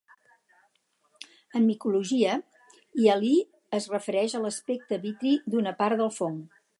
[1.59, 2.39] En micologia,
[3.03, 3.31] hialí
[3.81, 6.45] es refereix a l'aspecte vitri d'una part del fong.